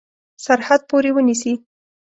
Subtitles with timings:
[0.45, 1.53] سرحد پوري ونیسي.